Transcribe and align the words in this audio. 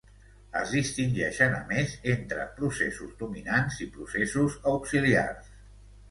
Es 0.59 0.71
distingeixen 0.75 1.51
a 1.57 1.59
més 1.71 1.91
entre 2.13 2.47
processos 2.59 3.11
dominants 3.19 3.77
i 3.85 3.89
processos 3.99 4.57
auxiliars. 4.73 5.53